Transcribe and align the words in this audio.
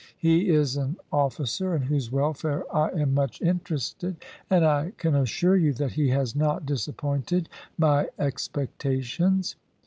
He 0.17 0.49
is 0.49 0.77
an 0.77 0.97
officer 1.11 1.75
in 1.75 1.83
whose 1.83 2.11
welfare 2.11 2.63
I 2.75 2.89
am 2.89 3.13
much 3.13 3.39
interested, 3.39 4.15
and 4.49 4.65
I 4.65 4.93
can 4.97 5.13
assure 5.13 5.55
you 5.55 5.73
that 5.73 5.91
he 5.91 6.09
has 6.09 6.35
not 6.35 6.65
disappointed 6.65 7.49
my 7.77 8.07
expectations." 8.17 9.57